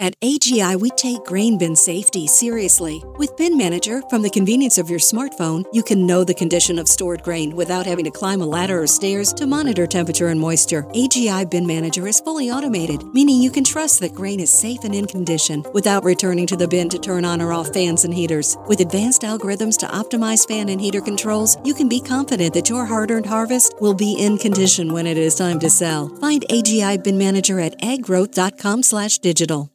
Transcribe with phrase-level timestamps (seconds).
[0.00, 3.04] At AGI, we take grain bin safety seriously.
[3.18, 6.88] With Bin Manager, from the convenience of your smartphone, you can know the condition of
[6.88, 10.84] stored grain without having to climb a ladder or stairs to monitor temperature and moisture.
[10.94, 14.94] AGI Bin Manager is fully automated, meaning you can trust that grain is safe and
[14.94, 18.56] in condition without returning to the bin to turn on or off fans and heaters.
[18.68, 22.86] With advanced algorithms to optimize fan and heater controls, you can be confident that your
[22.86, 26.08] hard earned harvest will be in condition when it is time to sell.
[26.22, 29.69] Find AGI Bin Manager at aggrowth.com slash digital.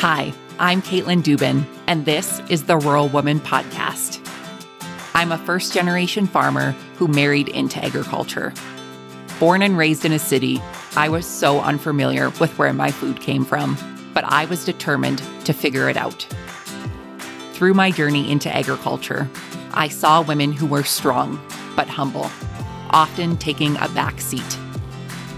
[0.00, 4.24] Hi, I'm Katelyn Duban, and this is the Rural Woman Podcast.
[5.12, 8.54] I'm a first generation farmer who married into agriculture.
[9.40, 10.62] Born and raised in a city,
[10.94, 13.76] I was so unfamiliar with where my food came from,
[14.14, 16.28] but I was determined to figure it out.
[17.54, 19.28] Through my journey into agriculture,
[19.74, 22.30] I saw women who were strong but humble,
[22.90, 24.58] often taking a back seat.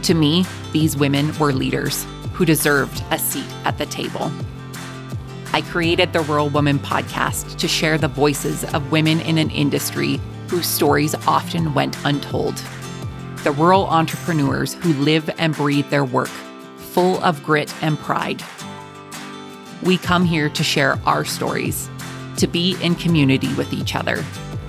[0.02, 4.30] To me, these women were leaders who deserved a seat at the table.
[5.52, 10.20] I created the Rural Woman podcast to share the voices of women in an industry
[10.48, 12.54] whose stories often went untold.
[13.42, 16.28] The rural entrepreneurs who live and breathe their work,
[16.76, 18.44] full of grit and pride.
[19.82, 21.90] We come here to share our stories,
[22.36, 24.24] to be in community with each other,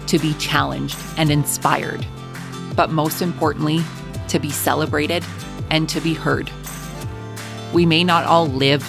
[0.07, 2.03] to be challenged and inspired,
[2.75, 3.81] but most importantly,
[4.29, 5.23] to be celebrated
[5.69, 6.49] and to be heard.
[7.71, 8.81] We may not all live,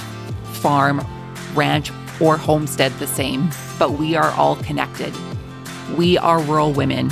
[0.55, 1.06] farm,
[1.55, 5.14] ranch, or homestead the same, but we are all connected.
[5.97, 7.11] We are rural women,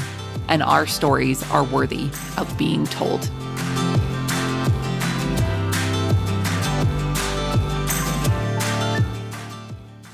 [0.49, 3.31] and our stories are worthy of being told.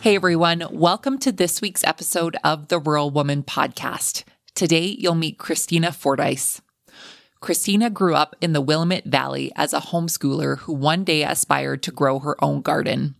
[0.00, 4.22] Hey everyone, welcome to this week's episode of the Rural Woman Podcast.
[4.54, 6.60] Today you'll meet Christina Fordyce.
[7.40, 11.90] Christina grew up in the Willamette Valley as a homeschooler who one day aspired to
[11.90, 13.16] grow her own garden.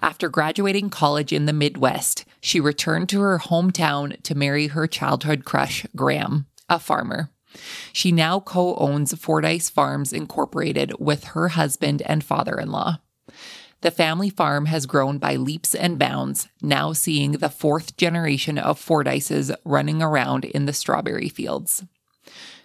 [0.00, 5.44] After graduating college in the Midwest, she returned to her hometown to marry her childhood
[5.44, 7.30] crush, Graham, a farmer.
[7.92, 12.98] She now co owns Fordyce Farms Incorporated with her husband and father in law.
[13.82, 18.84] The family farm has grown by leaps and bounds, now seeing the fourth generation of
[18.84, 21.84] Fordyces running around in the strawberry fields.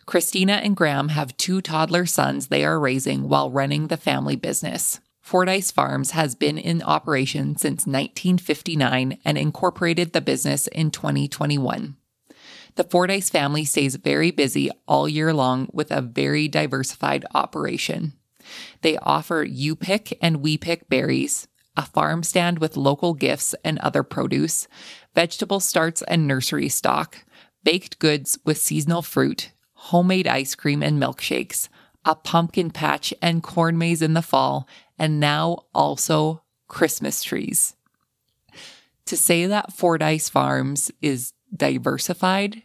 [0.05, 4.99] Christina and Graham have two toddler sons they are raising while running the family business.
[5.31, 11.95] Fordyce Farms has been in operation since 1959 and incorporated the business in 2021.
[12.75, 18.11] The Fordyce family stays very busy all year long with a very diversified operation.
[18.81, 23.79] They offer You Pick and We Pick berries, a farm stand with local gifts and
[23.79, 24.67] other produce,
[25.15, 27.23] vegetable starts and nursery stock,
[27.63, 31.69] baked goods with seasonal fruit, homemade ice cream and milkshakes,
[32.03, 34.67] a pumpkin patch and corn maze in the fall,
[35.01, 37.75] and now also Christmas trees.
[39.05, 42.61] To say that Fordyce Farms is diversified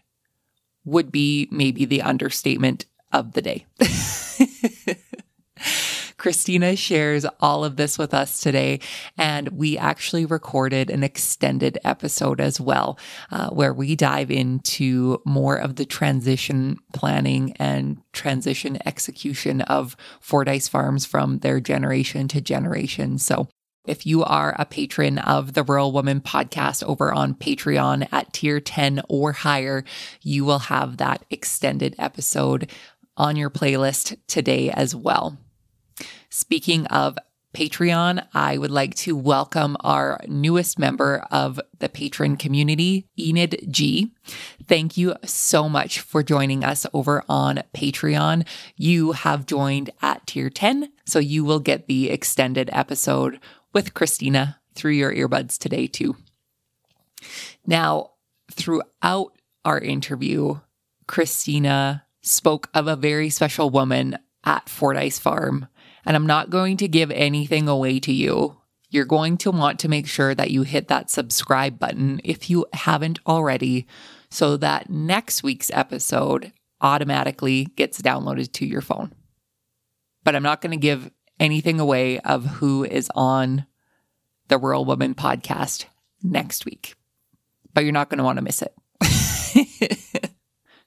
[0.84, 3.64] would be maybe the understatement of the day.
[6.26, 8.81] Christina shares all of this with us today.
[9.16, 12.98] And we actually recorded an extended episode as well,
[13.31, 20.66] uh, where we dive into more of the transition planning and transition execution of Fordyce
[20.66, 23.19] Farms from their generation to generation.
[23.19, 23.47] So
[23.86, 28.59] if you are a patron of the Rural Woman podcast over on Patreon at tier
[28.59, 29.84] 10 or higher,
[30.22, 32.69] you will have that extended episode
[33.16, 35.38] on your playlist today as well.
[36.38, 37.16] Speaking of
[37.54, 44.12] Patreon, I would like to welcome our newest member of the patron community, Enid G.
[44.69, 48.47] Thank you so much for joining us over on Patreon.
[48.76, 53.41] You have joined at tier 10, so you will get the extended episode
[53.72, 56.16] with Christina through your earbuds today, too.
[57.66, 58.10] Now,
[58.53, 59.32] throughout
[59.64, 60.60] our interview,
[61.06, 65.68] Christina spoke of a very special woman at Fordyce Farm
[66.06, 68.56] and I'm not going to give anything away to you.
[68.88, 72.64] You're going to want to make sure that you hit that subscribe button if you
[72.72, 73.86] haven't already,
[74.30, 79.12] so that next week's episode automatically gets downloaded to your phone.
[80.22, 81.10] But I'm not going to give
[81.41, 83.66] anything away of who is on
[84.48, 85.86] the Rural Woman podcast
[86.22, 86.94] next week.
[87.74, 88.72] But you're not going to want to miss it.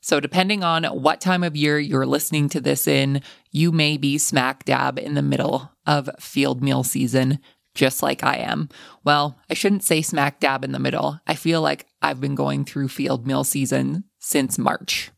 [0.10, 3.22] So, depending on what time of year you're listening to this in,
[3.52, 7.38] you may be smack dab in the middle of field meal season,
[7.76, 8.70] just like I am.
[9.04, 11.20] Well, I shouldn't say smack dab in the middle.
[11.28, 15.12] I feel like I've been going through field meal season since March.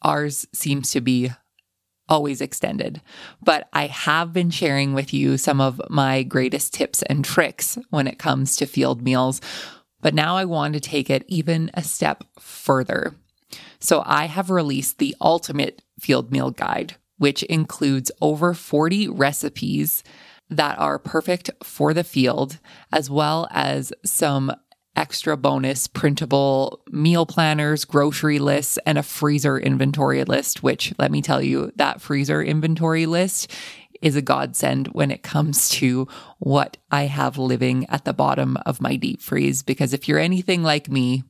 [0.00, 1.30] Ours seems to be
[2.08, 3.02] always extended.
[3.42, 8.06] But I have been sharing with you some of my greatest tips and tricks when
[8.06, 9.42] it comes to field meals.
[10.00, 13.14] But now I want to take it even a step further.
[13.80, 20.02] So I have released the ultimate field meal guide, which includes over 40 recipes
[20.50, 22.58] that are perfect for the field,
[22.92, 24.52] as well as some
[24.96, 31.22] extra bonus printable meal planners, grocery lists, and a freezer inventory list, which let me
[31.22, 33.52] tell you, that freezer inventory list
[34.02, 36.06] is a godsend when it comes to
[36.38, 39.62] what I have living at the bottom of my deep freeze.
[39.62, 41.24] Because if you're anything like me,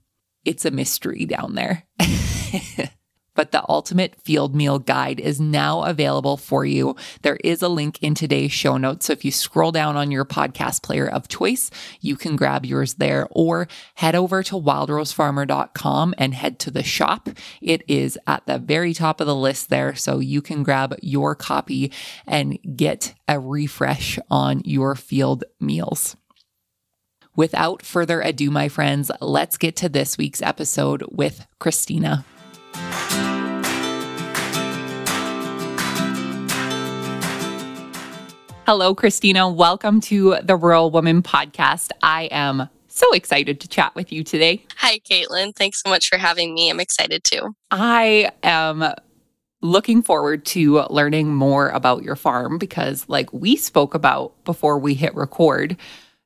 [0.44, 1.84] it's a mystery down there.
[3.38, 6.96] but the ultimate field meal guide is now available for you.
[7.22, 9.06] There is a link in today's show notes.
[9.06, 11.70] So if you scroll down on your podcast player of choice,
[12.00, 17.28] you can grab yours there or head over to wildrosefarmer.com and head to the shop.
[17.62, 19.94] It is at the very top of the list there.
[19.94, 21.92] So you can grab your copy
[22.26, 26.16] and get a refresh on your field meals.
[27.38, 32.24] Without further ado, my friends, let's get to this week's episode with Christina.
[38.66, 39.48] Hello, Christina.
[39.48, 41.92] Welcome to the Rural Woman Podcast.
[42.02, 44.66] I am so excited to chat with you today.
[44.78, 45.54] Hi, Katelyn.
[45.54, 46.68] Thanks so much for having me.
[46.70, 47.54] I'm excited too.
[47.70, 48.92] I am
[49.62, 54.94] looking forward to learning more about your farm because, like we spoke about before we
[54.94, 55.76] hit record,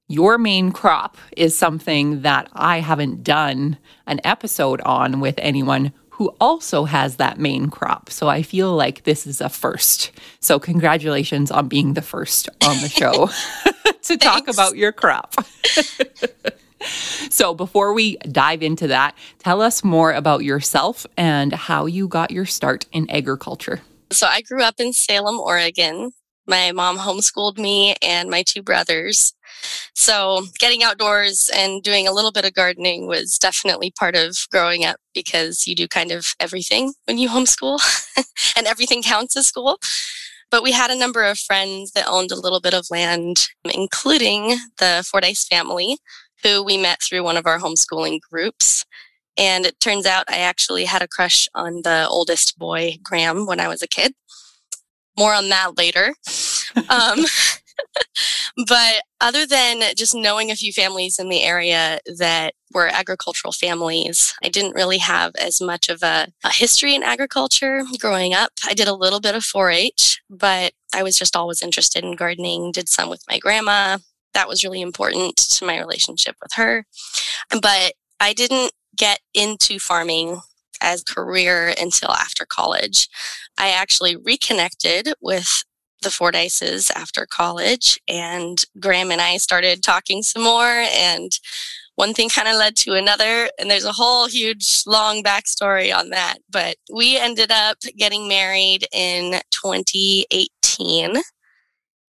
[0.08, 6.34] your main crop is something that I haven't done an episode on with anyone who
[6.40, 8.10] also has that main crop.
[8.10, 10.12] So I feel like this is a first.
[10.40, 13.30] So congratulations on being the first on the show
[14.02, 15.34] to talk about your crop.
[17.30, 22.30] so before we dive into that, tell us more about yourself and how you got
[22.30, 23.80] your start in agriculture.
[24.10, 26.12] So I grew up in Salem, Oregon.
[26.46, 29.32] My mom homeschooled me and my two brothers.
[29.94, 34.84] So, getting outdoors and doing a little bit of gardening was definitely part of growing
[34.84, 37.80] up because you do kind of everything when you homeschool
[38.56, 39.78] and everything counts as school.
[40.50, 44.58] But we had a number of friends that owned a little bit of land, including
[44.78, 45.96] the Fordyce family,
[46.42, 48.84] who we met through one of our homeschooling groups.
[49.38, 53.60] And it turns out I actually had a crush on the oldest boy, Graham, when
[53.60, 54.12] I was a kid.
[55.18, 56.14] More on that later.
[56.90, 57.24] um,
[58.66, 64.34] but other than just knowing a few families in the area that were agricultural families,
[64.44, 68.52] I didn't really have as much of a, a history in agriculture growing up.
[68.66, 72.16] I did a little bit of 4 H, but I was just always interested in
[72.16, 73.98] gardening, did some with my grandma.
[74.34, 76.86] That was really important to my relationship with her.
[77.50, 80.40] But I didn't get into farming
[80.80, 83.08] as career until after college.
[83.58, 85.64] I actually reconnected with
[86.02, 91.32] the Fordyces after college, and Graham and I started talking some more, and
[91.96, 96.10] one thing kind of led to another, and there's a whole huge long backstory on
[96.10, 96.38] that.
[96.50, 101.16] But we ended up getting married in 2018,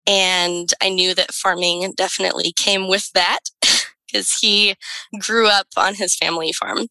[0.08, 3.40] and I knew that farming definitely came with that
[4.08, 4.76] because he
[5.20, 6.88] grew up on his family farm.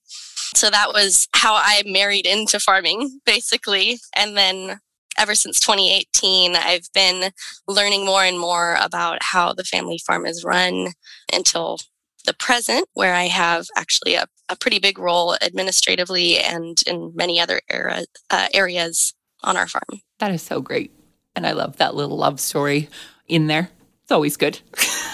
[0.55, 4.01] So that was how I married into farming, basically.
[4.15, 4.79] And then
[5.19, 7.33] ever since 2018, I've been
[7.67, 10.89] learning more and more about how the family farm is run
[11.33, 11.79] until
[12.25, 17.41] the present, where I have actually a, a pretty big role administratively and in many
[17.41, 20.01] other era, uh, areas on our farm.
[20.19, 20.93] That is so great.
[21.35, 22.89] And I love that little love story
[23.27, 23.71] in there.
[24.03, 24.61] It's always good.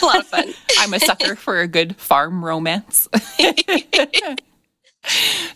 [0.03, 0.53] A lot of fun.
[0.79, 3.09] I'm a sucker for a good farm romance.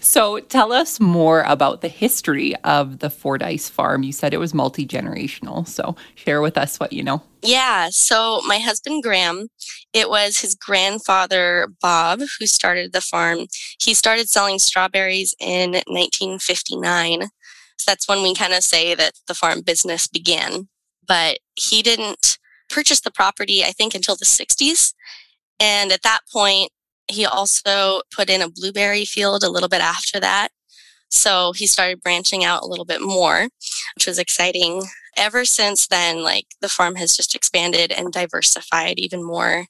[0.01, 4.03] So tell us more about the history of the Fordyce farm.
[4.03, 5.67] You said it was multi generational.
[5.67, 7.23] So share with us what you know.
[7.43, 7.89] Yeah.
[7.91, 9.49] So my husband, Graham,
[9.93, 13.47] it was his grandfather, Bob, who started the farm.
[13.81, 17.23] He started selling strawberries in 1959.
[17.77, 20.69] So that's when we kind of say that the farm business began.
[21.07, 22.39] But he didn't
[22.71, 24.95] purchase the property, I think, until the 60s.
[25.59, 26.71] And at that point,
[27.13, 30.49] he also put in a blueberry field a little bit after that.
[31.11, 33.49] So he started branching out a little bit more,
[33.95, 34.83] which was exciting.
[35.17, 39.67] Ever since then, like the farm has just expanded and diversified even more.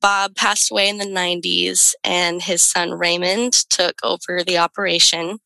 [0.00, 5.38] Bob passed away in the 90s and his son Raymond took over the operation.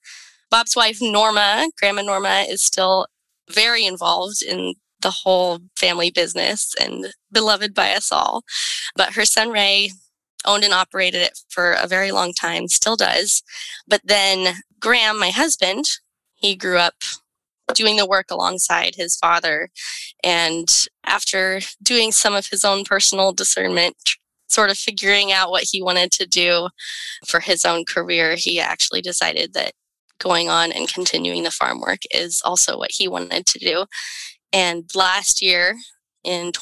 [0.50, 3.07] Bob's wife Norma, Grandma Norma, is still
[3.50, 8.43] very involved in the whole family business and beloved by us all.
[8.97, 9.93] But her son Ray
[10.49, 13.43] owned and operated it for a very long time, still does.
[13.87, 15.85] But then Graham, my husband,
[16.35, 16.95] he grew up
[17.75, 19.69] doing the work alongside his father.
[20.25, 20.69] And
[21.05, 23.97] after doing some of his own personal discernment,
[24.49, 26.69] sort of figuring out what he wanted to do
[27.26, 29.73] for his own career, he actually decided that
[30.19, 33.85] going on and continuing the farm work is also what he wanted to do.
[34.52, 35.76] And last year
[36.25, 36.52] in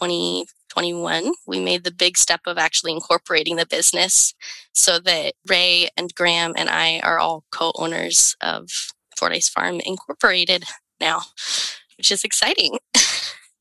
[0.77, 4.35] 2021, we made the big step of actually incorporating the business
[4.73, 8.69] so that Ray and Graham and I are all co owners of
[9.17, 10.65] Fordyce Farm Incorporated
[11.01, 11.23] now,
[11.97, 12.79] which is exciting.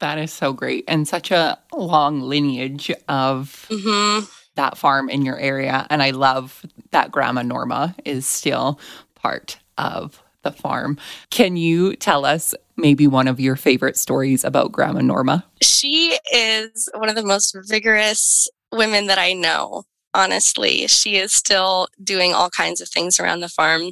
[0.02, 0.84] That is so great.
[0.90, 4.26] And such a long lineage of mm-hmm.
[4.56, 5.88] that farm in your area.
[5.90, 8.78] And I love that Grandma Norma is still
[9.16, 10.98] part of the farm.
[11.30, 15.44] Can you tell us maybe one of your favorite stories about Grandma Norma?
[15.62, 19.84] She is one of the most vigorous women that I know.
[20.14, 23.92] Honestly, she is still doing all kinds of things around the farm.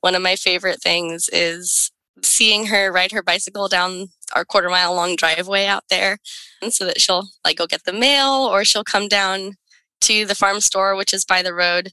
[0.00, 1.92] One of my favorite things is
[2.22, 6.18] seeing her ride her bicycle down our quarter mile long driveway out there
[6.60, 9.54] and so that she'll like go get the mail or she'll come down
[10.02, 11.90] to the farm store which is by the road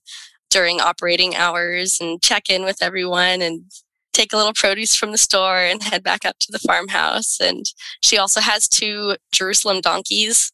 [0.50, 3.64] during operating hours and check in with everyone and
[4.18, 7.66] take a little produce from the store and head back up to the farmhouse and
[8.02, 10.52] she also has two jerusalem donkeys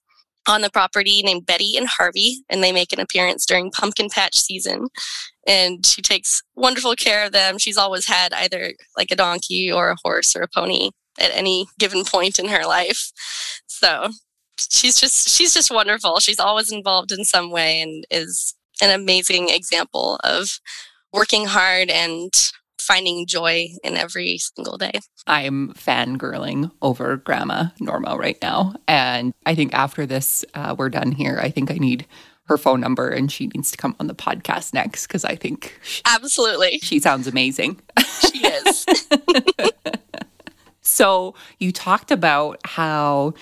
[0.48, 4.38] on the property named Betty and Harvey, and they make an appearance during pumpkin patch
[4.38, 4.88] season.
[5.48, 7.58] And she takes wonderful care of them.
[7.58, 11.68] She's always had either like a donkey or a horse or a pony at any
[11.80, 13.12] given point in her life.
[13.68, 14.10] So
[14.58, 16.20] she's just she's just wonderful.
[16.20, 20.60] She's always involved in some way and is an amazing example of
[21.12, 22.34] working hard and
[22.84, 25.00] finding joy in every single day.
[25.28, 28.76] I'm fangirling over Grandma Norma right now.
[28.88, 31.40] And I think after this, uh, we're done here.
[31.42, 32.06] I think I need
[32.46, 35.80] her phone number and she needs to come on the podcast next because I think
[35.84, 37.80] she, absolutely she sounds amazing.
[38.20, 38.86] She is.
[40.82, 43.34] so you talked about how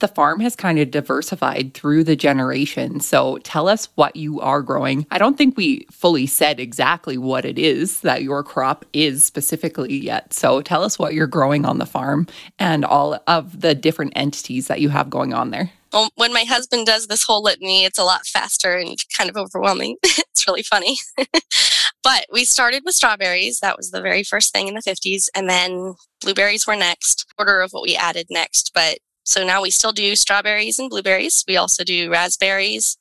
[0.00, 3.00] the farm has kind of diversified through the generation.
[3.00, 5.06] So tell us what you are growing.
[5.10, 9.96] I don't think we fully said exactly what it is that your crop is specifically
[9.96, 10.32] yet.
[10.32, 12.26] So tell us what you're growing on the farm
[12.58, 15.70] and all of the different entities that you have going on there.
[15.92, 19.36] Well, when my husband does this whole litany, it's a lot faster and kind of
[19.36, 19.96] overwhelming.
[20.02, 20.98] it's really funny.
[22.02, 23.60] but we started with strawberries.
[23.60, 25.28] That was the very first thing in the 50s.
[25.34, 28.72] And then blueberries were next, order of what we added next.
[28.74, 31.44] But so now we still do strawberries and blueberries.
[31.46, 32.96] We also do raspberries,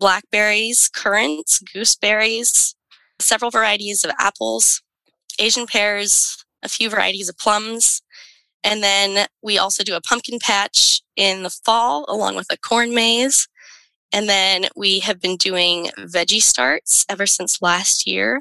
[0.00, 2.74] blackberries, currants, gooseberries,
[3.20, 4.82] several varieties of apples,
[5.38, 8.02] Asian pears, a few varieties of plums.
[8.64, 12.92] And then we also do a pumpkin patch in the fall along with a corn
[12.92, 13.46] maze.
[14.12, 18.40] And then we have been doing veggie starts ever since last year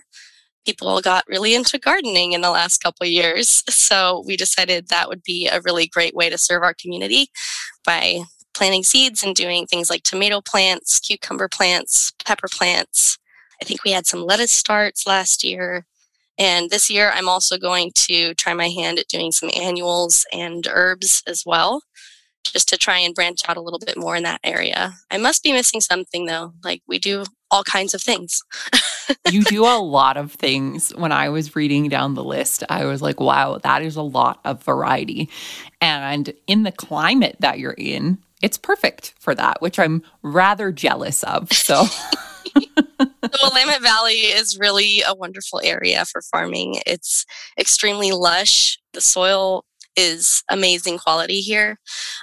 [0.68, 3.64] people got really into gardening in the last couple years.
[3.70, 7.30] So we decided that would be a really great way to serve our community
[7.86, 13.18] by planting seeds and doing things like tomato plants, cucumber plants, pepper plants.
[13.62, 15.86] I think we had some lettuce starts last year.
[16.38, 20.68] And this year, I'm also going to try my hand at doing some annuals and
[20.70, 21.82] herbs as well,
[22.44, 24.96] just to try and branch out a little bit more in that area.
[25.10, 26.52] I must be missing something though.
[26.64, 28.44] Like we do all kinds of things.
[29.32, 30.92] you do a lot of things.
[30.96, 34.40] When I was reading down the list, I was like, wow, that is a lot
[34.46, 35.30] of variety.
[35.82, 41.24] And in the climate that you're in, it's perfect for that, which I'm rather jealous
[41.24, 41.52] of.
[41.52, 41.86] So.
[42.56, 46.82] the Willamette Valley is really a wonderful area for farming.
[46.86, 47.26] It's
[47.60, 48.80] extremely lush.
[48.94, 51.80] The soil is amazing quality here.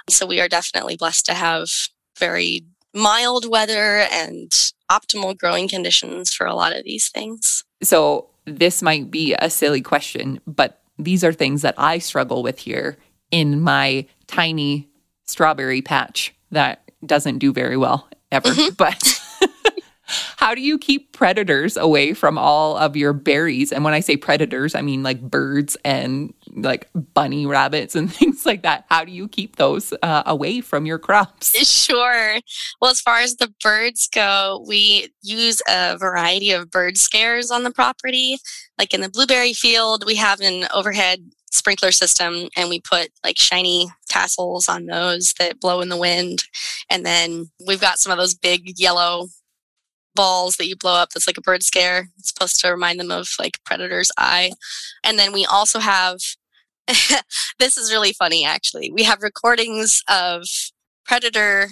[0.09, 1.67] So we are definitely blessed to have
[2.17, 4.51] very mild weather and
[4.91, 7.63] optimal growing conditions for a lot of these things.
[7.83, 12.59] So, this might be a silly question, but these are things that I struggle with
[12.59, 12.97] here
[13.31, 14.87] in my tiny
[15.25, 18.49] strawberry patch that doesn't do very well ever.
[18.49, 18.73] Mm-hmm.
[18.77, 19.14] But
[20.05, 23.71] how do you keep predators away from all of your berries?
[23.71, 28.45] And when I say predators, I mean like birds and like bunny rabbits and things
[28.45, 28.85] like that.
[28.89, 31.55] How do you keep those uh, away from your crops?
[31.85, 32.39] Sure.
[32.81, 37.63] Well, as far as the birds go, we use a variety of bird scares on
[37.63, 38.37] the property.
[38.79, 41.19] Like in the blueberry field, we have an overhead
[41.51, 46.43] sprinkler system and we put like shiny tassels on those that blow in the wind.
[46.89, 49.27] And then we've got some of those big yellow
[50.15, 52.09] balls that you blow up that's like a bird scare.
[52.17, 54.51] It's supposed to remind them of like predator's eye.
[55.03, 56.19] And then we also have
[57.59, 58.91] this is really funny actually.
[58.91, 60.45] We have recordings of
[61.05, 61.69] predator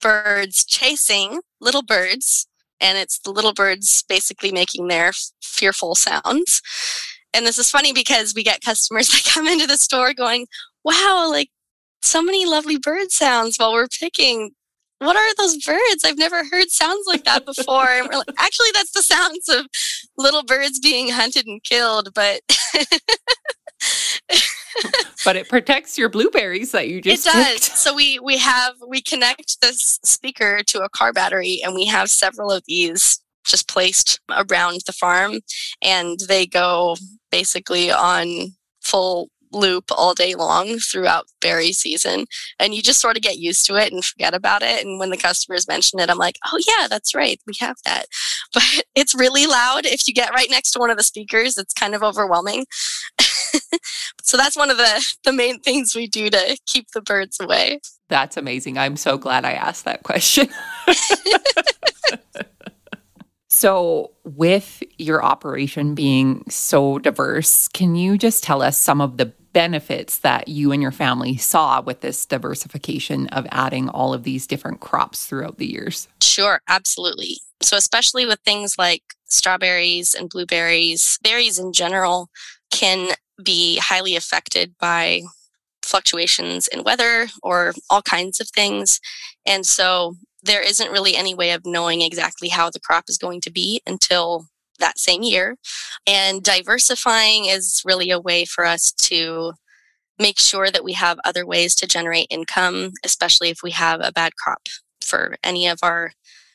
[0.00, 2.46] birds chasing little birds
[2.80, 6.62] and it's the little birds basically making their fearful sounds.
[7.32, 10.46] And this is funny because we get customers that come into the store going,
[10.84, 11.50] wow, like
[12.02, 14.52] so many lovely bird sounds while we're picking.
[15.00, 16.04] What are those birds?
[16.04, 17.88] I've never heard sounds like that before.
[17.88, 19.66] And we're like, actually, that's the sounds of
[20.18, 22.10] little birds being hunted and killed.
[22.14, 22.40] But
[25.24, 27.78] but it protects your blueberries that you just it does picked.
[27.78, 32.10] so we we have we connect this speaker to a car battery and we have
[32.10, 35.40] several of these just placed around the farm
[35.82, 36.94] and they go
[37.30, 38.48] basically on
[38.82, 42.26] full loop all day long throughout berry season
[42.58, 45.10] and you just sort of get used to it and forget about it and when
[45.10, 48.06] the customers mention it i'm like oh yeah that's right we have that.
[48.52, 51.72] But it's really loud if you get right next to one of the speakers it's
[51.72, 52.66] kind of overwhelming.
[54.22, 57.80] So that's one of the the main things we do to keep the birds away.
[58.08, 60.48] That's amazing i'm so glad i asked that question.
[63.52, 69.32] So, with your operation being so diverse, can you just tell us some of the
[69.52, 74.46] benefits that you and your family saw with this diversification of adding all of these
[74.46, 76.08] different crops throughout the years?
[76.22, 77.38] Sure, absolutely.
[77.62, 82.28] So, especially with things like strawberries and blueberries, berries in general
[82.70, 85.22] can be highly affected by
[85.82, 89.00] fluctuations in weather or all kinds of things.
[89.46, 93.40] And so, there isn't really any way of knowing exactly how the crop is going
[93.42, 94.46] to be until
[94.80, 95.56] that same year.
[96.06, 99.52] And diversifying is really a way for us to
[100.18, 104.12] make sure that we have other ways to generate income, especially if we have a
[104.12, 104.68] bad crop
[105.00, 106.12] for any of our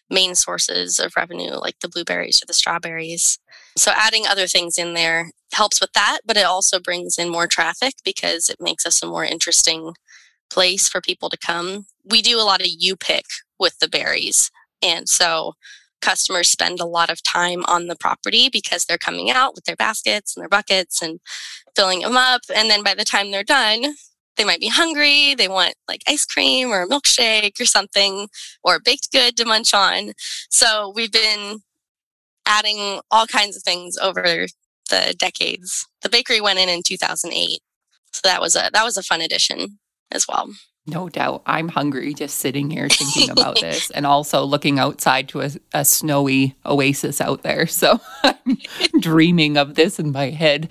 [0.10, 3.40] main sources of revenue, like the blueberries or the strawberries.
[3.78, 7.48] So, adding other things in there helps with that, but it also brings in more
[7.48, 9.94] traffic because it makes us a more interesting
[10.50, 11.88] place for people to come.
[12.04, 13.26] We do a lot of you pick
[13.60, 14.52] with the berries.
[14.82, 15.54] And so
[16.02, 19.76] customers spend a lot of time on the property because they're coming out with their
[19.76, 21.20] baskets and their buckets and
[21.76, 22.42] filling them up.
[22.56, 23.96] And then by the time they're done,
[24.38, 25.34] they might be hungry.
[25.36, 28.28] They want like ice cream or a milkshake or something
[28.64, 30.14] or a baked good to munch on.
[30.50, 31.60] So we've been
[32.46, 34.48] adding all kinds of things over
[34.90, 35.88] the decades.
[36.02, 37.60] The bakery went in in 2008.
[38.12, 39.80] So that was a that was a fun addition
[40.12, 40.50] as well.
[40.88, 41.42] No doubt.
[41.48, 45.84] I'm hungry just sitting here thinking about this and also looking outside to a, a
[45.84, 47.68] snowy oasis out there.
[47.76, 48.58] So I'm
[49.02, 50.70] dreaming of this in my head.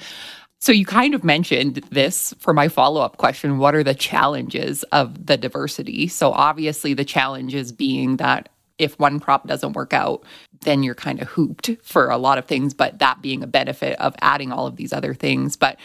[0.61, 3.59] So you kind of mentioned this for my follow up question.
[3.59, 6.09] What are the challenges of the diversity?
[6.09, 8.48] So obviously, the challenges being that
[8.79, 10.24] if one crop doesn't work out,
[10.62, 13.98] then you're kind of hooped for a lot of things, but that being a benefit
[14.00, 15.57] of adding all of these other things.
[15.57, 15.79] But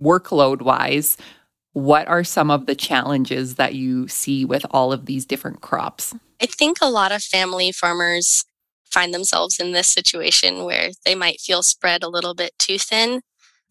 [0.00, 1.16] workload wise,
[1.72, 6.14] what are some of the challenges that you see with all of these different crops?
[6.42, 8.44] I think a lot of family farmers
[8.90, 13.20] find themselves in this situation where they might feel spread a little bit too thin.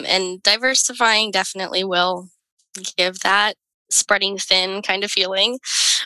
[0.05, 2.29] And diversifying definitely will
[2.97, 3.55] give that
[3.89, 5.59] spreading thin kind of feeling.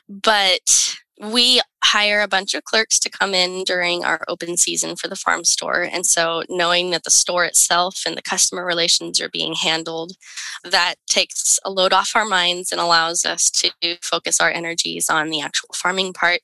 [0.09, 5.07] But we hire a bunch of clerks to come in during our open season for
[5.07, 5.87] the farm store.
[5.91, 10.13] And so, knowing that the store itself and the customer relations are being handled,
[10.63, 13.71] that takes a load off our minds and allows us to
[14.01, 16.41] focus our energies on the actual farming part.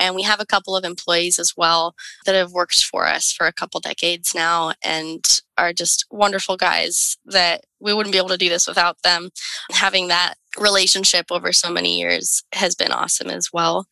[0.00, 3.46] And we have a couple of employees as well that have worked for us for
[3.46, 8.38] a couple decades now and are just wonderful guys that we wouldn't be able to
[8.38, 9.30] do this without them.
[9.72, 13.86] Having that relationship over so many years has been awesome as well.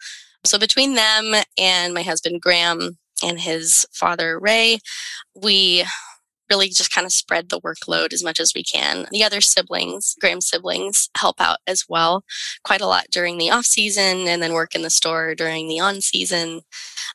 [0.44, 4.79] So between them and my husband Graham and his father Ray,
[5.35, 5.85] we
[6.50, 9.07] really just kind of spread the workload as much as we can.
[9.11, 12.22] The other siblings, Graham's siblings, help out as well
[12.64, 15.81] quite a lot during the off season and then work in the store during the
[15.81, 16.61] on season.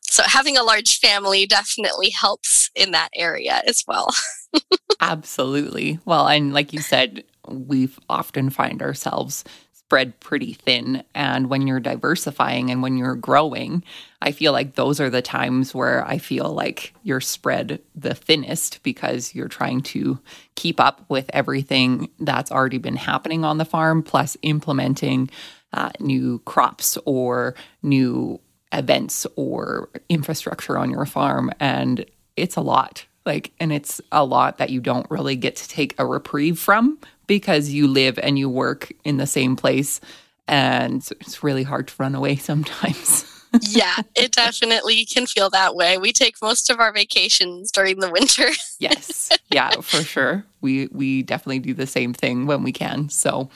[0.01, 4.09] So having a large family definitely helps in that area as well.
[5.01, 5.99] Absolutely.
[6.05, 9.43] Well, and like you said, we often find ourselves
[9.89, 11.03] spread pretty thin.
[11.15, 13.83] And when you're diversifying and when you're growing,
[14.21, 18.83] I feel like those are the times where I feel like you're spread the thinnest
[18.83, 20.19] because you're trying to
[20.53, 25.27] keep up with everything that's already been happening on the farm, plus implementing
[25.73, 28.39] uh, new crops or new
[28.71, 31.51] events or infrastructure on your farm.
[31.59, 33.07] And it's a lot.
[33.25, 36.97] Like, and it's a lot that you don't really get to take a reprieve from
[37.27, 40.01] because you live and you work in the same place.
[40.47, 43.25] And it's really hard to run away sometimes.
[43.61, 45.97] yeah, it definitely can feel that way.
[45.97, 48.49] We take most of our vacations during the winter.
[48.79, 49.31] yes.
[49.51, 50.45] Yeah, for sure.
[50.61, 53.09] We we definitely do the same thing when we can.
[53.09, 53.49] So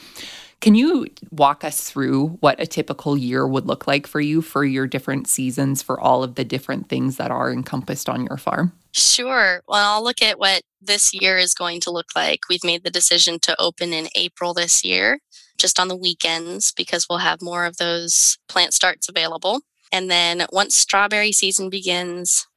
[0.63, 4.63] Can you walk us through what a typical year would look like for you for
[4.63, 8.71] your different seasons for all of the different things that are encompassed on your farm?
[8.93, 9.61] Sure.
[9.67, 12.39] Well, I'll look at what this year is going to look like.
[12.49, 15.19] We've made the decision to open in April this year,
[15.57, 19.59] just on the weekends, because we'll have more of those plant starts available.
[19.91, 22.47] And then once strawberry season begins,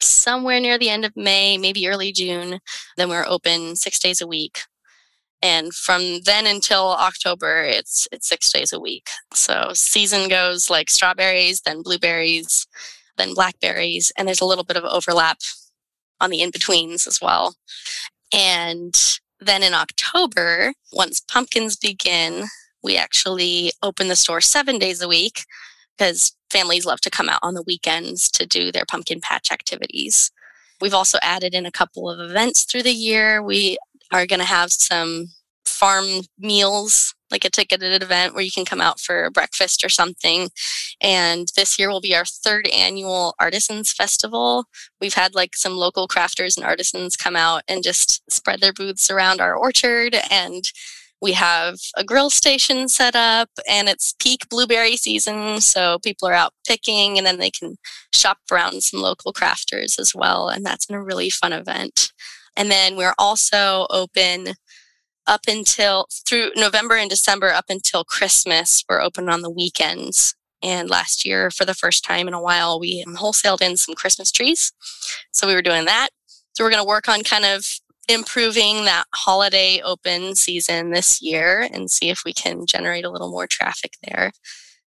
[0.00, 2.60] somewhere near the end of May, maybe early June,
[2.96, 4.60] then we're open six days a week
[5.42, 9.08] and from then until October, it's it's six days a week.
[9.34, 12.66] So season goes like strawberries, then blueberries,
[13.16, 15.38] then blackberries, and there's a little bit of overlap
[16.20, 17.56] on the in betweens as well.
[18.32, 18.94] And
[19.38, 22.46] then in October, once pumpkins begin,
[22.82, 25.44] we actually open the store seven days a week
[25.96, 30.30] because families love to come out on the weekends to do their pumpkin patch activities.
[30.80, 33.42] We've also added in a couple of events through the year.
[33.42, 33.78] We
[34.12, 35.28] are going to have some
[35.64, 40.48] farm meals, like a ticketed event where you can come out for breakfast or something.
[41.00, 44.64] And this year will be our third annual Artisans Festival.
[45.00, 49.10] We've had like some local crafters and artisans come out and just spread their booths
[49.10, 50.16] around our orchard.
[50.30, 50.64] And
[51.20, 55.60] we have a grill station set up and it's peak blueberry season.
[55.60, 57.76] So people are out picking and then they can
[58.14, 60.48] shop around some local crafters as well.
[60.48, 62.12] And that's been a really fun event.
[62.56, 64.54] And then we're also open
[65.26, 68.84] up until through November and December up until Christmas.
[68.88, 70.34] We're open on the weekends.
[70.62, 74.32] And last year, for the first time in a while, we wholesaled in some Christmas
[74.32, 74.72] trees.
[75.32, 76.08] So we were doing that.
[76.54, 77.66] So we're going to work on kind of
[78.08, 83.30] improving that holiday open season this year and see if we can generate a little
[83.30, 84.32] more traffic there.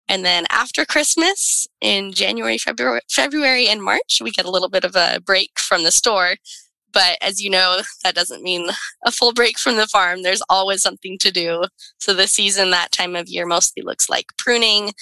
[0.08, 4.84] And then after Christmas in January, February, February and March, we get a little bit
[4.84, 6.34] of a break from the store
[6.92, 8.68] but as you know, that doesn't mean
[9.04, 10.22] a full break from the farm.
[10.22, 11.64] There's always something to do.
[11.98, 14.92] So the season that time of year mostly looks like pruning.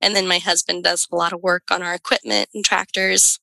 [0.00, 3.38] And then my husband does a lot of work on our equipment and tractors.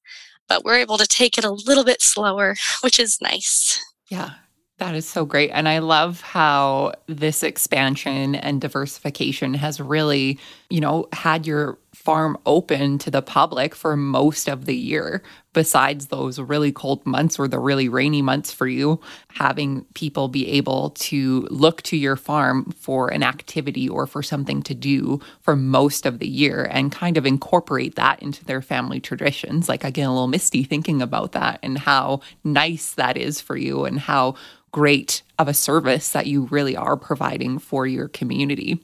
[0.47, 3.79] But we're able to take it a little bit slower, which is nice.
[4.09, 4.31] Yeah,
[4.77, 5.49] that is so great.
[5.51, 12.37] And I love how this expansion and diversification has really, you know, had your farm
[12.45, 17.47] open to the public for most of the year, besides those really cold months or
[17.47, 18.99] the really rainy months for you,
[19.29, 24.61] having people be able to look to your farm for an activity or for something
[24.61, 28.99] to do for most of the year and kind of incorporate that into their family
[28.99, 29.67] traditions.
[29.67, 33.57] Like I get a little misty thinking about that and how nice that is for
[33.57, 34.35] you and how
[34.71, 38.83] great of a service that you really are providing for your community.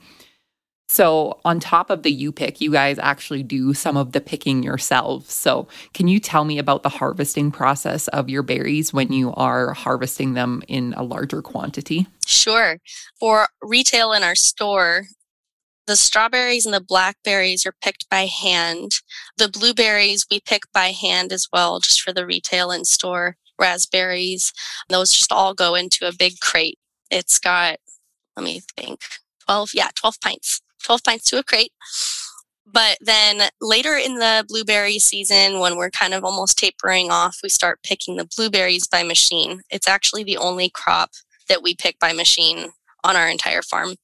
[0.90, 4.64] So, on top of the you pick, you guys actually do some of the picking
[4.64, 5.34] yourselves.
[5.34, 9.74] So, can you tell me about the harvesting process of your berries when you are
[9.74, 12.08] harvesting them in a larger quantity?
[12.26, 12.78] Sure.
[13.20, 15.06] For retail in our store,
[15.88, 18.92] the strawberries and the blackberries are picked by hand.
[19.38, 24.54] The blueberries we pick by hand as well, just for the retail in store raspberries.
[24.90, 26.80] Those just all go into a big crate.
[27.12, 27.78] It's got,
[28.36, 29.02] let me think,
[29.46, 31.72] 12, yeah, 12 pints, 12 pints to a crate.
[32.66, 37.50] But then later in the blueberry season, when we're kind of almost tapering off, we
[37.50, 39.62] start picking the blueberries by machine.
[39.70, 41.12] It's actually the only crop
[41.50, 42.70] that we pick by machine
[43.04, 43.96] on our entire farm.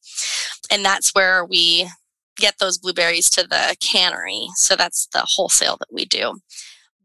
[0.70, 1.90] And that's where we
[2.38, 4.48] get those blueberries to the cannery.
[4.56, 6.36] So that's the wholesale that we do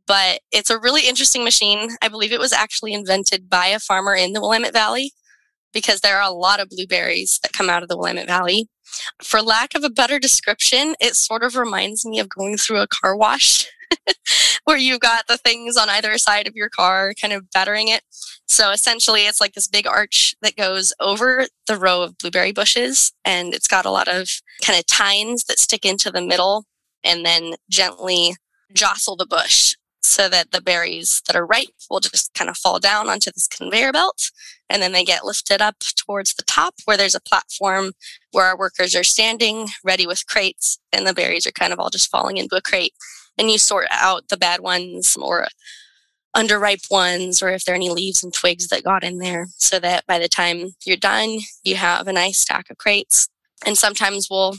[0.06, 1.96] but it's a really interesting machine.
[2.02, 5.12] I believe it was actually invented by a farmer in the Willamette Valley
[5.74, 8.68] because there are a lot of blueberries that come out of the Willamette Valley.
[9.22, 12.86] For lack of a better description, it sort of reminds me of going through a
[12.86, 13.66] car wash
[14.64, 18.02] where you've got the things on either side of your car kind of battering it.
[18.46, 23.12] So essentially, it's like this big arch that goes over the row of blueberry bushes,
[23.24, 24.28] and it's got a lot of
[24.62, 26.64] kind of tines that stick into the middle
[27.02, 28.36] and then gently
[28.72, 32.78] jostle the bush so that the berries that are ripe will just kind of fall
[32.78, 34.30] down onto this conveyor belt
[34.70, 37.92] and then they get lifted up towards the top where there's a platform
[38.32, 41.90] where our workers are standing ready with crates and the berries are kind of all
[41.90, 42.94] just falling into a crate.
[43.36, 45.46] And you sort out the bad ones or
[46.36, 49.78] underripe ones or if there are any leaves and twigs that got in there so
[49.78, 53.28] that by the time you're done you have a nice stack of crates.
[53.66, 54.56] And sometimes we'll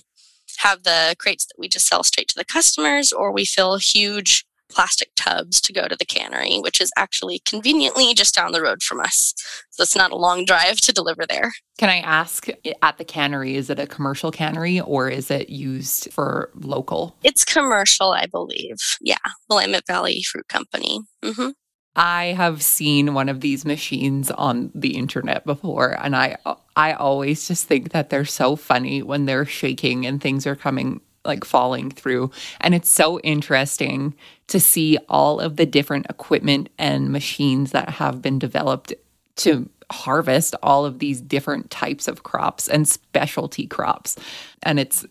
[0.60, 4.46] have the crates that we just sell straight to the customers or we fill huge
[4.76, 8.84] plastic tubs to go to the cannery, which is actually conveniently just down the road
[8.84, 9.34] from us.
[9.72, 11.54] So it's not a long drive to deliver there.
[11.78, 12.48] Can I ask
[12.82, 17.16] at the cannery, is it a commercial cannery or is it used for local?
[17.24, 18.78] It's commercial, I believe.
[19.02, 19.18] Yeah,
[19.50, 21.00] Willamette Valley Fruit Company.
[21.24, 21.50] Mm-hmm.
[21.96, 26.36] I have seen one of these machines on the internet before and I
[26.76, 31.00] I always just think that they're so funny when they're shaking and things are coming
[31.26, 32.32] like falling through.
[32.62, 34.14] And it's so interesting
[34.48, 38.94] to see all of the different equipment and machines that have been developed
[39.38, 44.18] to harvest all of these different types of crops and specialty crops.
[44.64, 45.06] And it's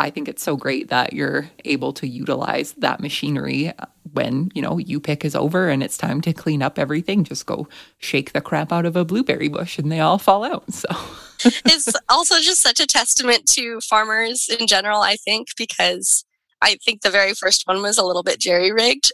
[0.00, 4.62] I think it's so great that you're able to utilize that machinery uh, when, you
[4.62, 7.22] know, you pick is over and it's time to clean up everything.
[7.22, 10.72] Just go shake the crap out of a blueberry bush and they all fall out.
[10.72, 10.88] So
[11.66, 16.24] it's also just such a testament to farmers in general, I think, because
[16.62, 19.12] I think the very first one was a little bit jerry rigged,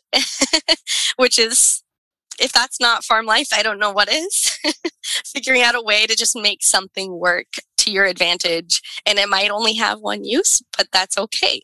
[1.16, 1.82] which is
[2.40, 4.58] if that's not farm life, I don't know what is.
[5.26, 7.46] Figuring out a way to just make something work
[7.86, 11.62] to your advantage and it might only have one use but that's okay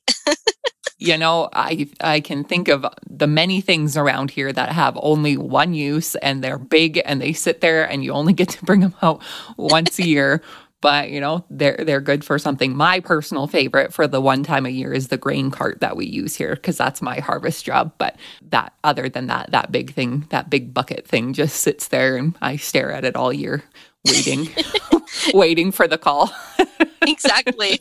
[0.99, 5.37] you know i i can think of the many things around here that have only
[5.37, 8.81] one use and they're big and they sit there and you only get to bring
[8.81, 9.21] them out
[9.57, 10.43] once a year
[10.83, 14.67] but you know they're they're good for something my personal favorite for the one time
[14.67, 17.91] a year is the grain cart that we use here because that's my harvest job
[17.97, 18.17] but
[18.51, 22.37] that other than that that big thing that big bucket thing just sits there and
[22.43, 23.65] i stare at it all year
[24.05, 24.49] waiting
[25.35, 26.33] waiting for the call.
[27.03, 27.81] exactly.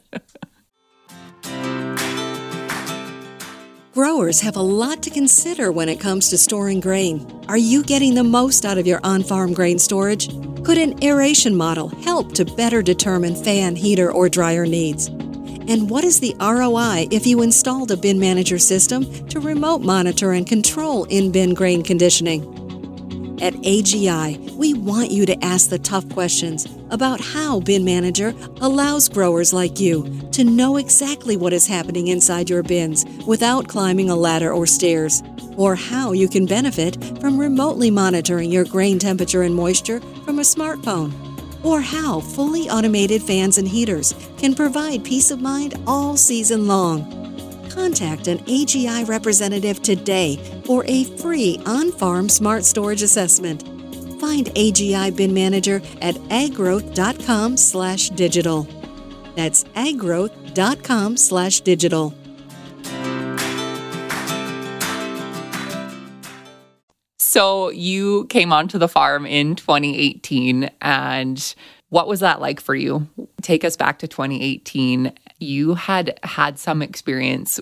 [3.93, 7.29] Growers have a lot to consider when it comes to storing grain.
[7.49, 10.29] Are you getting the most out of your on farm grain storage?
[10.63, 15.07] Could an aeration model help to better determine fan, heater, or dryer needs?
[15.07, 20.31] And what is the ROI if you installed a bin manager system to remote monitor
[20.31, 22.70] and control in bin grain conditioning?
[23.41, 29.09] At AGI, we want you to ask the tough questions about how Bin Manager allows
[29.09, 34.15] growers like you to know exactly what is happening inside your bins without climbing a
[34.15, 35.23] ladder or stairs,
[35.57, 40.43] or how you can benefit from remotely monitoring your grain temperature and moisture from a
[40.43, 41.11] smartphone,
[41.65, 47.20] or how fully automated fans and heaters can provide peace of mind all season long.
[47.73, 53.63] Contact an AGI representative today for a free on farm smart storage assessment.
[54.19, 58.67] Find AGI Bin Manager at aggrowth.com slash digital.
[59.35, 62.13] That's aggrowth.com slash digital.
[67.17, 71.55] So you came onto the farm in 2018 and
[71.91, 73.07] what was that like for you?
[73.41, 77.59] Take us back to 2018 you had had some experience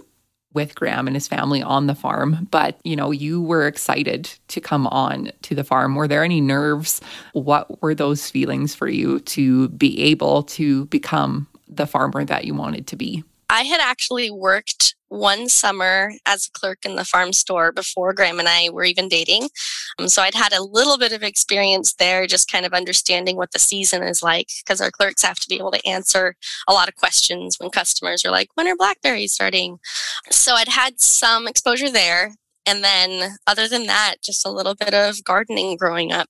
[0.54, 4.60] with Graham and his family on the farm, but you know, you were excited to
[4.60, 5.96] come on to the farm.
[5.96, 7.02] Were there any nerves?
[7.34, 12.54] What were those feelings for you to be able to become the farmer that you
[12.54, 13.24] wanted to be?
[13.50, 18.40] I had actually worked one summer as a clerk in the farm store before Graham
[18.40, 19.50] and I were even dating.
[19.98, 23.52] Um, so I'd had a little bit of experience there, just kind of understanding what
[23.52, 26.36] the season is like, because our clerks have to be able to answer
[26.68, 29.80] a lot of questions when customers are like, when are blackberries starting?
[30.30, 32.36] So I'd had some exposure there.
[32.68, 36.28] And then, other than that, just a little bit of gardening growing up.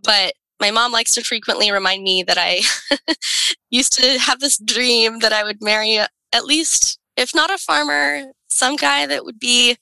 [0.00, 2.60] But my mom likes to frequently remind me that I
[3.70, 5.98] used to have this dream that I would marry
[6.32, 9.76] at least if not a farmer, some guy that would be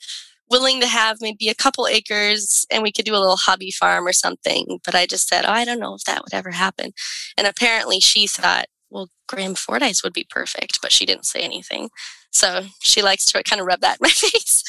[0.50, 4.06] willing to have maybe a couple acres and we could do a little hobby farm
[4.06, 4.80] or something.
[4.84, 6.92] But I just said, oh, I don't know if that would ever happen.
[7.36, 11.90] And apparently she thought, well, Graham Fordyce would be perfect, but she didn't say anything.
[12.32, 14.64] So she likes to kind of rub that in my face.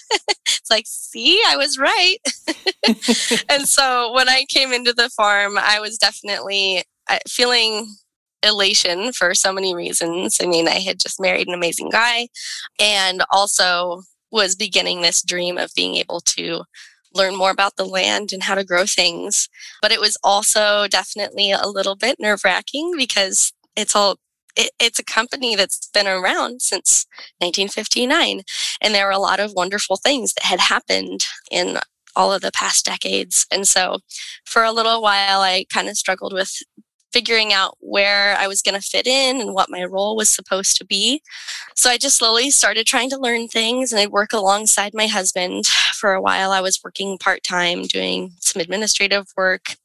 [0.46, 2.18] it's like, see, I was right.
[3.50, 7.88] and so when I came into the farm, I was definitely uh, feeling
[8.44, 10.38] elation for so many reasons.
[10.42, 12.28] I mean, I had just married an amazing guy
[12.80, 16.64] and also was beginning this dream of being able to
[17.14, 19.50] learn more about the land and how to grow things.
[19.82, 24.18] But it was also definitely a little bit nerve wracking because it's all
[24.56, 27.06] it, it's a company that's been around since
[27.40, 28.42] 1959
[28.82, 31.78] and there were a lot of wonderful things that had happened in
[32.16, 34.00] all of the past decades and so
[34.46, 36.52] for a little while i kind of struggled with
[37.12, 40.78] figuring out where I was going to fit in and what my role was supposed
[40.78, 41.22] to be.
[41.76, 45.66] So I just slowly started trying to learn things and I'd work alongside my husband.
[45.66, 49.76] For a while, I was working part time doing some administrative work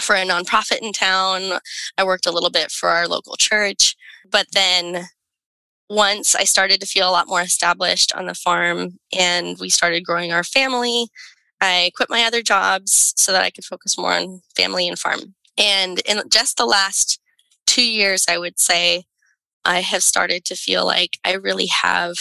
[0.00, 1.58] for a nonprofit in town.
[1.98, 3.96] I worked a little bit for our local church.
[4.30, 5.06] But then
[5.88, 10.04] once I started to feel a lot more established on the farm and we started
[10.04, 11.08] growing our family,
[11.60, 15.34] I quit my other jobs so that I could focus more on family and farm.
[15.58, 17.20] And in just the last
[17.66, 19.04] two years, I would say,
[19.64, 22.14] I have started to feel like I really have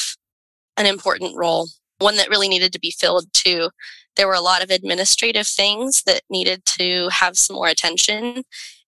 [0.78, 1.68] an important role,
[2.00, 3.70] one that really needed to be filled too.
[4.18, 8.44] there were a lot of administrative things that needed to have some more attention.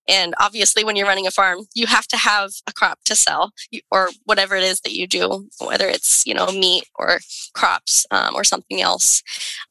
[0.07, 3.53] And obviously, when you're running a farm, you have to have a crop to sell
[3.89, 7.19] or whatever it is that you do, whether it's, you know, meat or
[7.53, 9.23] crops um, or something else.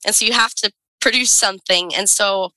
[0.06, 1.94] And so you have to produce something.
[1.94, 2.52] And so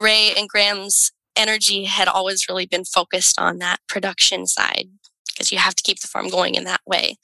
[0.00, 4.88] Ray and Graham's energy had always really been focused on that production side
[5.26, 7.16] because you have to keep the farm going in that way.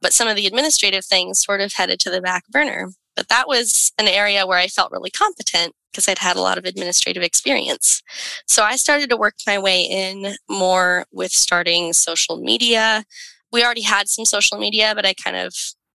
[0.00, 2.88] But some of the administrative things sort of headed to the back burner.
[3.14, 6.56] But that was an area where I felt really competent because I'd had a lot
[6.56, 8.00] of administrative experience.
[8.46, 13.04] So I started to work my way in more with starting social media.
[13.52, 15.52] We already had some social media, but I kind of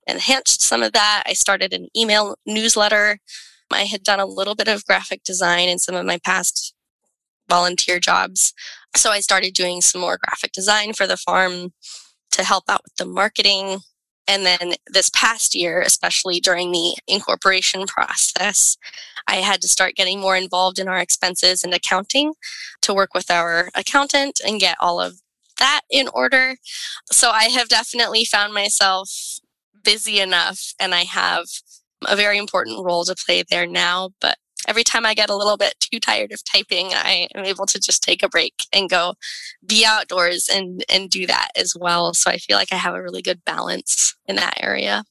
[0.08, 1.24] enhanced some of that.
[1.26, 3.20] I started an email newsletter.
[3.72, 6.74] I had done a little bit of graphic design in some of my past
[7.50, 8.54] volunteer jobs.
[8.96, 11.74] So I started doing some more graphic design for the farm
[12.32, 13.80] to help out with the marketing.
[14.28, 18.78] And then this past year, especially during the incorporation process,
[19.28, 22.34] I had to start getting more involved in our expenses and accounting
[22.82, 25.22] to work with our accountant and get all of
[25.58, 26.56] that in order.
[27.12, 29.40] So I have definitely found myself
[29.84, 31.46] busy enough and I have
[32.08, 35.58] a very important role to play there now, but every time I get a little
[35.58, 39.16] bit too tired of typing, I am able to just take a break and go
[39.66, 42.14] be outdoors and and do that as well.
[42.14, 45.04] So I feel like I have a really good balance in that area.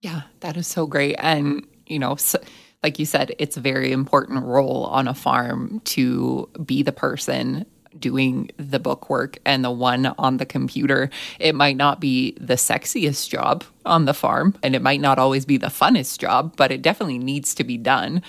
[0.00, 1.16] Yeah, that is so great.
[1.18, 2.38] And you know, so,
[2.82, 7.66] like you said, it's a very important role on a farm to be the person
[7.98, 11.10] doing the book work and the one on the computer.
[11.38, 15.44] It might not be the sexiest job on the farm and it might not always
[15.44, 18.22] be the funnest job, but it definitely needs to be done.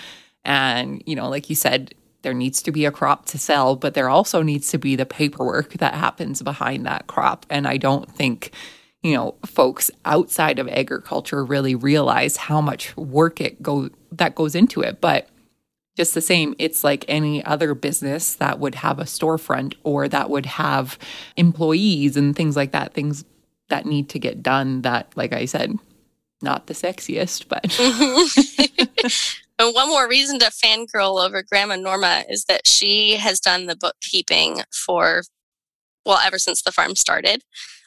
[0.43, 3.93] And, you know, like you said, there needs to be a crop to sell, but
[3.93, 7.45] there also needs to be the paperwork that happens behind that crop.
[7.49, 8.51] And I don't think,
[9.01, 14.55] you know, folks outside of agriculture really realize how much work it go that goes
[14.55, 15.01] into it.
[15.01, 15.29] But
[15.97, 20.29] just the same, it's like any other business that would have a storefront or that
[20.29, 20.97] would have
[21.37, 23.25] employees and things like that, things
[23.69, 25.77] that need to get done that, like I said,
[26.41, 27.65] not the sexiest, but
[29.61, 33.75] And one more reason to fangirl over Grandma Norma is that she has done the
[33.75, 35.21] bookkeeping for,
[36.03, 37.43] well, ever since the farm started.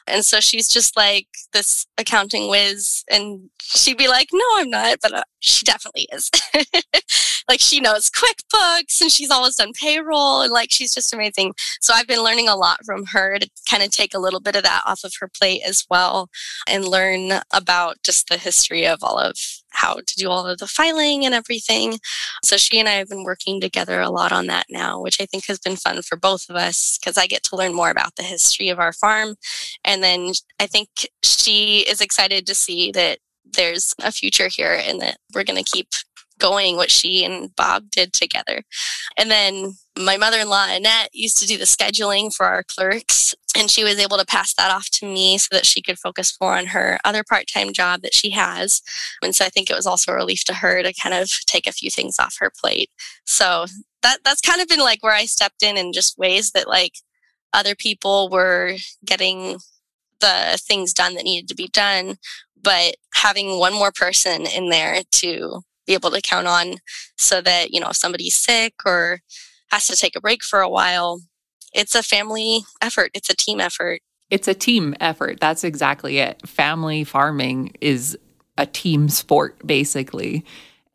[0.07, 3.03] And so she's just like this accounting whiz.
[3.11, 6.29] And she'd be like, no, I'm not, but she definitely is.
[7.47, 11.53] like she knows QuickBooks and she's always done payroll and like she's just amazing.
[11.81, 14.55] So I've been learning a lot from her to kind of take a little bit
[14.55, 16.29] of that off of her plate as well
[16.67, 19.35] and learn about just the history of all of
[19.69, 21.99] how to do all of the filing and everything.
[22.43, 25.25] So she and I have been working together a lot on that now, which I
[25.25, 28.15] think has been fun for both of us because I get to learn more about
[28.15, 29.35] the history of our farm.
[29.83, 30.89] And then I think
[31.23, 33.19] she is excited to see that
[33.53, 35.87] there's a future here and that we're going to keep
[36.39, 38.61] going what she and Bob did together.
[39.17, 43.33] And then my mother in law, Annette, used to do the scheduling for our clerks,
[43.57, 46.35] and she was able to pass that off to me so that she could focus
[46.41, 48.81] more on her other part time job that she has.
[49.21, 51.67] And so I think it was also a relief to her to kind of take
[51.67, 52.89] a few things off her plate.
[53.25, 53.65] So
[54.01, 56.93] that that's kind of been like where I stepped in in just ways that like
[57.53, 58.73] other people were
[59.05, 59.59] getting
[60.19, 62.17] the things done that needed to be done
[62.65, 66.73] but having one more person in there to be able to count on
[67.15, 69.19] so that, you know, if somebody's sick or
[69.71, 71.21] has to take a break for a while,
[71.73, 74.01] it's a family effort, it's a team effort.
[74.31, 75.39] It's a team effort.
[75.39, 76.47] That's exactly it.
[76.47, 78.17] Family farming is
[78.57, 80.43] a team sport, basically,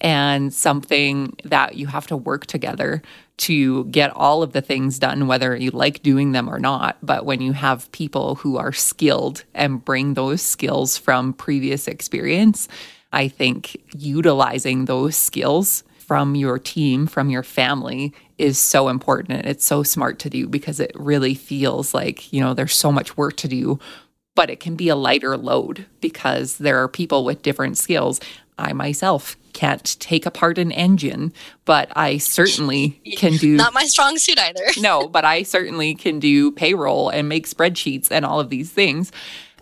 [0.01, 3.03] and something that you have to work together
[3.41, 6.99] to get all of the things done, whether you like doing them or not.
[7.03, 12.69] But when you have people who are skilled and bring those skills from previous experience,
[13.13, 19.47] I think utilizing those skills from your team, from your family is so important.
[19.47, 23.17] It's so smart to do because it really feels like, you know, there's so much
[23.17, 23.79] work to do,
[24.35, 28.21] but it can be a lighter load because there are people with different skills.
[28.61, 31.33] I myself can't take apart an engine,
[31.65, 33.57] but I certainly can do.
[33.57, 34.65] Not my strong suit either.
[34.81, 39.13] no, but I certainly can do payroll and make spreadsheets and all of these things.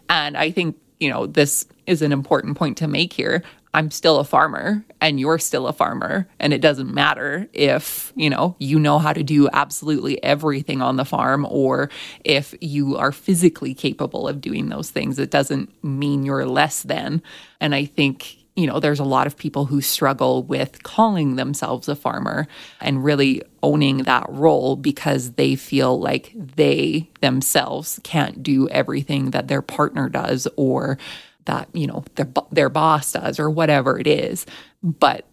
[0.09, 3.43] And I think, you know, this is an important point to make here.
[3.75, 6.27] I'm still a farmer and you're still a farmer.
[6.41, 10.97] And it doesn't matter if, you know, you know how to do absolutely everything on
[10.97, 11.91] the farm or
[12.25, 15.19] if you are physically capable of doing those things.
[15.19, 17.23] It doesn't mean you're less than.
[17.61, 21.89] And I think, you know, there's a lot of people who struggle with calling themselves
[21.89, 22.47] a farmer
[22.81, 29.49] and really owning that role because they feel like they themselves can't do everything that
[29.49, 30.99] their partner does or
[31.45, 34.45] that you know their their boss does or whatever it is
[34.83, 35.25] but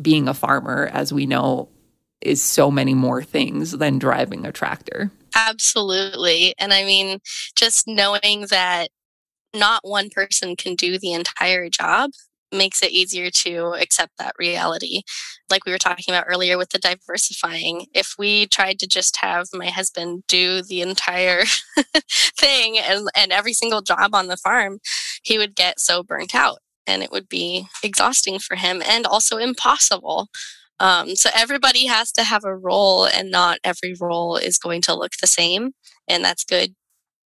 [0.00, 1.68] being a farmer, as we know,
[2.20, 5.10] is so many more things than driving a tractor.
[5.34, 6.54] Absolutely.
[6.58, 7.20] And I mean,
[7.54, 8.88] just knowing that
[9.54, 12.10] not one person can do the entire job
[12.52, 15.02] makes it easier to accept that reality.
[15.50, 19.46] Like we were talking about earlier with the diversifying, if we tried to just have
[19.52, 21.42] my husband do the entire
[22.38, 24.78] thing and, and every single job on the farm,
[25.22, 29.36] he would get so burnt out and it would be exhausting for him and also
[29.36, 30.28] impossible.
[30.80, 34.94] Um, so everybody has to have a role, and not every role is going to
[34.94, 35.72] look the same.
[36.06, 36.74] And that's good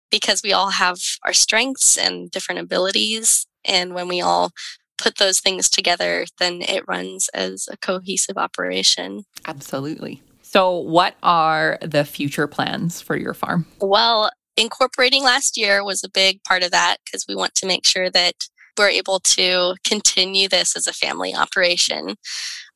[0.09, 3.45] because we all have our strengths and different abilities.
[3.65, 4.51] And when we all
[5.01, 9.23] put those things together, then it runs as a cohesive operation.
[9.45, 10.21] Absolutely.
[10.41, 13.65] So, what are the future plans for your farm?
[13.79, 17.85] Well, incorporating last year was a big part of that because we want to make
[17.85, 18.35] sure that
[18.77, 22.15] we're able to continue this as a family operation.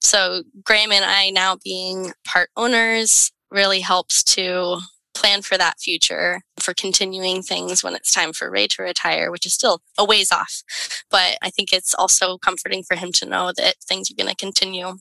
[0.01, 4.77] So, Graham and I now being part owners really helps to
[5.25, 9.47] plan for that future for continuing things when it's time for Ray to retire, which
[9.47, 10.61] is still a ways off.
[11.09, 14.35] But I think it's also comforting for him to know that things are going to
[14.35, 14.97] continue.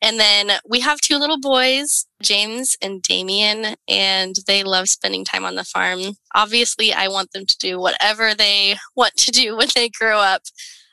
[0.00, 5.44] And then we have two little boys, James and Damien, and they love spending time
[5.44, 6.12] on the farm.
[6.36, 10.42] Obviously, I want them to do whatever they want to do when they grow up,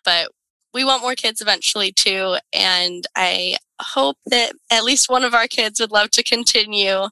[0.03, 0.29] but
[0.73, 2.37] we want more kids eventually too.
[2.51, 7.09] And I hope that at least one of our kids would love to continue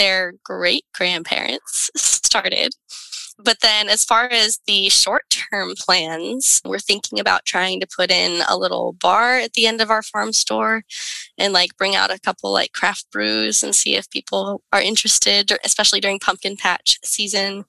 [0.00, 2.72] their great grandparents started.
[3.42, 8.10] But then, as far as the short term plans, we're thinking about trying to put
[8.10, 10.82] in a little bar at the end of our farm store
[11.38, 15.52] and like bring out a couple like craft brews and see if people are interested,
[15.64, 17.64] especially during pumpkin patch season,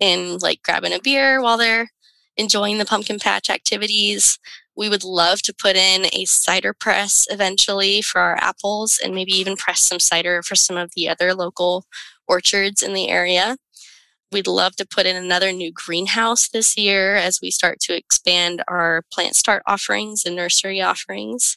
[0.00, 1.90] in like grabbing a beer while they're
[2.36, 4.38] enjoying the pumpkin patch activities.
[4.76, 9.32] We would love to put in a cider press eventually for our apples and maybe
[9.32, 11.84] even press some cider for some of the other local
[12.26, 13.56] orchards in the area.
[14.32, 18.64] We'd love to put in another new greenhouse this year as we start to expand
[18.66, 21.56] our plant start offerings and nursery offerings.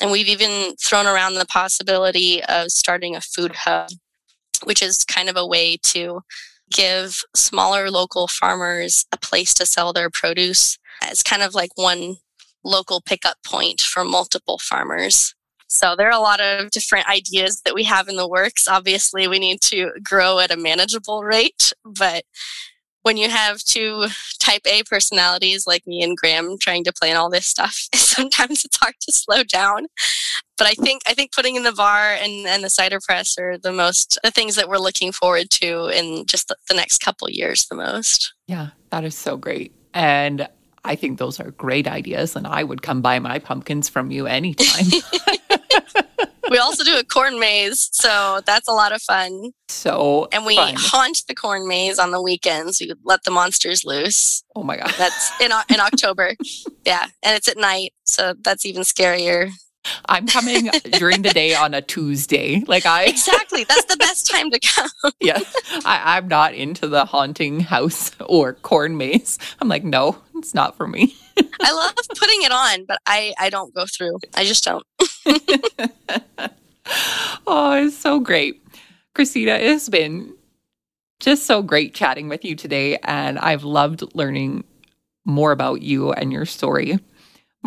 [0.00, 3.90] And we've even thrown around the possibility of starting a food hub,
[4.64, 6.22] which is kind of a way to
[6.70, 12.16] give smaller local farmers a place to sell their produce as kind of like one
[12.68, 15.34] local pickup point for multiple farmers.
[15.68, 18.68] So there are a lot of different ideas that we have in the works.
[18.68, 22.24] Obviously, we need to grow at a manageable rate, but
[23.02, 24.06] when you have two
[24.38, 28.76] type A personalities like me and Graham trying to plan all this stuff, sometimes it's
[28.76, 29.86] hard to slow down.
[30.56, 33.56] But I think I think putting in the bar and, and the cider press are
[33.56, 37.30] the most the things that we're looking forward to in just the, the next couple
[37.30, 38.34] years the most.
[38.46, 39.72] Yeah, that is so great.
[39.94, 40.48] And
[40.84, 44.26] I think those are great ideas, and I would come buy my pumpkins from you
[44.26, 44.86] anytime.
[46.50, 49.52] we also do a corn maze, so that's a lot of fun.
[49.68, 50.74] So and we fun.
[50.76, 52.80] haunt the corn maze on the weekends.
[52.80, 54.42] We let the monsters loose.
[54.56, 56.34] Oh my god, that's in in October.
[56.84, 59.50] yeah, and it's at night, so that's even scarier.
[60.06, 62.62] I'm coming during the day on a Tuesday.
[62.66, 64.90] Like I exactly that's the best time to come.
[65.20, 65.38] yeah,
[65.84, 69.38] I, I'm not into the haunting house or corn maze.
[69.60, 71.14] I'm like, no, it's not for me.
[71.60, 74.18] I love putting it on, but I I don't go through.
[74.34, 74.84] I just don't.
[77.46, 78.62] oh, it's so great,
[79.14, 79.52] Christina.
[79.52, 80.34] It has been
[81.20, 84.64] just so great chatting with you today, and I've loved learning
[85.24, 86.98] more about you and your story.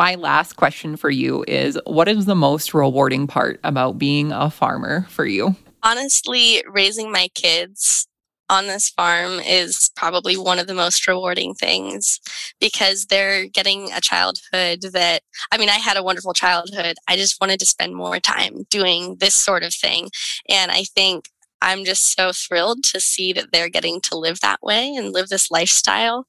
[0.02, 4.49] My last question for you is What is the most rewarding part about being a
[4.49, 5.56] farmer for you?
[5.84, 8.08] Honestly, raising my kids
[8.49, 12.20] on this farm is probably one of the most rewarding things
[12.60, 15.22] because they're getting a childhood that
[15.52, 16.95] I mean I had a wonderful childhood.
[17.08, 20.10] I just wanted to spend more time doing this sort of thing.
[20.49, 21.30] And I think
[21.62, 25.30] I'm just so thrilled to see that they're getting to live that way and live
[25.30, 26.26] this lifestyle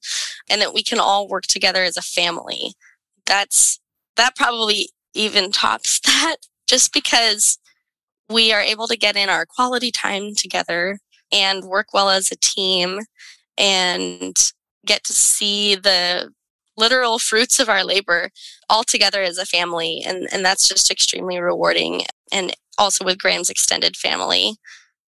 [0.51, 2.75] and that we can all work together as a family
[3.33, 3.81] that's
[4.19, 7.59] that probably even tops that just because
[8.29, 10.99] we are able to get in our quality time together
[11.33, 13.01] and work well as a team
[13.57, 14.53] and
[14.85, 16.31] get to see the
[16.77, 18.31] literal fruits of our labor
[18.69, 20.03] all together as a family.
[20.07, 22.03] And and that's just extremely rewarding.
[22.31, 24.57] And also with Graham's extended family.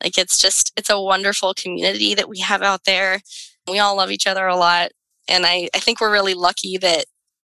[0.02, 3.20] Like it's just it's a wonderful community that we have out there.
[3.68, 4.92] We all love each other a lot.
[5.28, 7.04] And I, I think we're really lucky that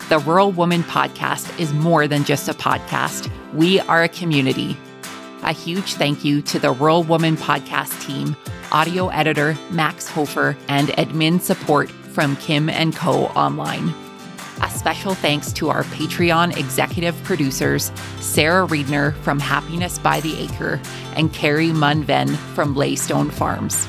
[0.10, 4.76] The Rural Woman Podcast is more than just a podcast, we are a community.
[5.44, 8.36] A huge thank you to the Rural Woman Podcast team,
[8.72, 13.26] audio editor Max Hofer, and admin support from Kim and Co.
[13.28, 13.94] Online.
[14.62, 20.80] A special thanks to our Patreon executive producers, Sarah Reedner from Happiness by the Acre
[21.16, 23.88] and Carrie Munven from Laystone Farms.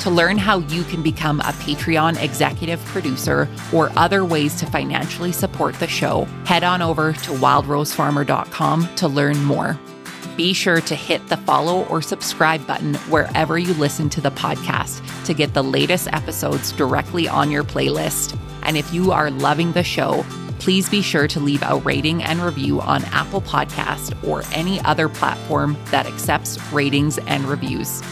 [0.00, 5.30] To learn how you can become a Patreon executive producer or other ways to financially
[5.30, 9.78] support the show, head on over to wildrosefarmer.com to learn more.
[10.40, 15.02] Be sure to hit the follow or subscribe button wherever you listen to the podcast
[15.26, 18.38] to get the latest episodes directly on your playlist.
[18.62, 20.24] And if you are loving the show,
[20.58, 25.10] please be sure to leave a rating and review on Apple Podcast or any other
[25.10, 28.02] platform that accepts ratings and reviews.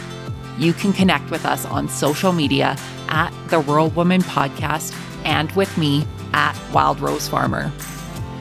[0.59, 2.77] You can connect with us on social media
[3.09, 7.69] at the Rural Woman Podcast and with me at Wild Rose Farmer.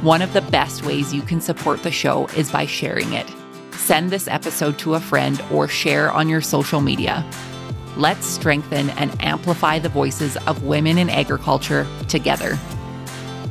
[0.02, 3.34] One of the best ways you can support the show is by sharing it.
[3.78, 7.26] Send this episode to a friend or share on your social media.
[7.96, 12.60] Let's strengthen and amplify the voices of women in agriculture together.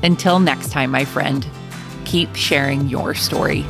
[0.02, 1.46] Until next time, my friend,
[2.04, 3.64] keep sharing your story.